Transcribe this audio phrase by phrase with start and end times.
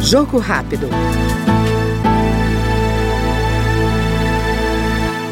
[0.00, 0.88] Jogo rápido.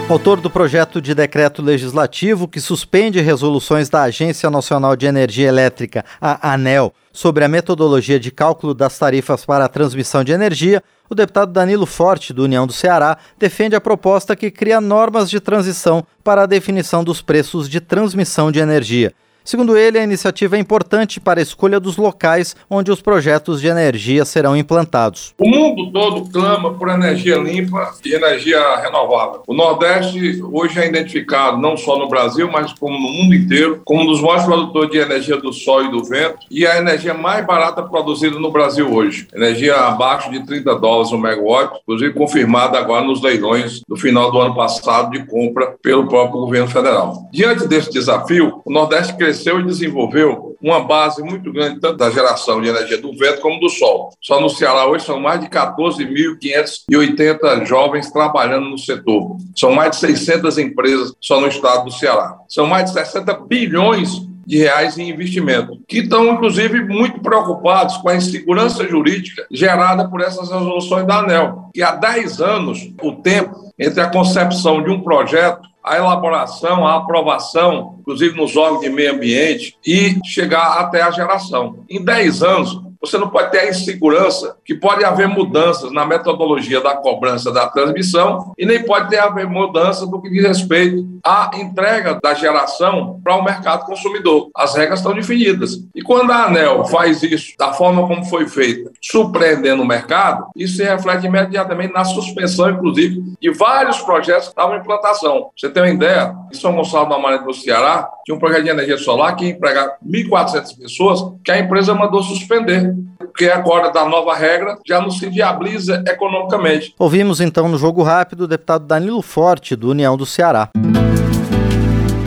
[0.09, 6.05] Autor do projeto de decreto legislativo que suspende resoluções da Agência Nacional de Energia Elétrica,
[6.21, 11.15] a ANEL, sobre a metodologia de cálculo das tarifas para a transmissão de energia, o
[11.15, 16.05] deputado Danilo Forte, do União do Ceará, defende a proposta que cria normas de transição
[16.23, 19.15] para a definição dos preços de transmissão de energia.
[19.45, 23.67] Segundo ele, a iniciativa é importante para a escolha dos locais onde os projetos de
[23.67, 25.35] energia serão implantados.
[25.39, 29.43] O mundo todo clama por energia limpa e energia renovável.
[29.47, 34.03] O Nordeste hoje é identificado não só no Brasil, mas como no mundo inteiro, como
[34.03, 37.45] um dos maiores produtores de energia do sol e do vento e a energia mais
[37.45, 39.27] barata produzida no Brasil hoje.
[39.35, 44.39] Energia abaixo de 30 dólares o megawatt, inclusive confirmada agora nos leilões do final do
[44.39, 47.29] ano passado de compra pelo próprio governo federal.
[47.33, 52.11] Diante desse desafio, o Nordeste cresceu cresceu e desenvolveu uma base muito grande, tanto da
[52.11, 54.11] geração de energia do vento como do sol.
[54.21, 59.39] Só no Ceará hoje são mais de 14.580 jovens trabalhando no setor.
[59.57, 62.37] São mais de 600 empresas só no estado do Ceará.
[62.47, 68.09] São mais de 60 bilhões de reais em investimento, que estão, inclusive, muito preocupados com
[68.09, 71.71] a insegurança jurídica gerada por essas resoluções da ANEL.
[71.75, 76.97] E há 10 anos, o tempo entre a concepção de um projeto a elaboração, a
[76.97, 81.85] aprovação, inclusive nos órgãos de meio ambiente, e chegar até a geração.
[81.91, 86.81] Em 10 anos, você não pode ter a insegurança que pode haver mudanças na metodologia
[86.81, 91.51] da cobrança da transmissão e nem pode ter haver mudança do que diz respeito à
[91.55, 94.51] entrega da geração para o mercado consumidor.
[94.57, 95.79] As regras estão definidas.
[95.95, 100.77] E quando a ANEL faz isso da forma como foi feita, surpreendendo o mercado, isso
[100.77, 105.51] se reflete imediatamente na suspensão, inclusive, de vários projetos que estavam em implantação.
[105.57, 106.35] Você tem uma ideia?
[106.53, 109.51] Em São Gonçalo do Amarante, no Ceará, tinha um projeto de energia solar que ia
[109.51, 112.95] empregar 1.400 pessoas, que a empresa mandou suspender
[113.33, 116.95] porque agora da nova regra já não se viabiliza economicamente.
[116.99, 120.69] Ouvimos então no Jogo Rápido o deputado Danilo Forte, do União do Ceará.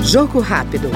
[0.01, 0.89] Jogo Rápido.